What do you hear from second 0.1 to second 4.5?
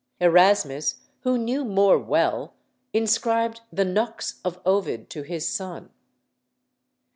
Erasmus, who knew More well, inscribed the "Nux"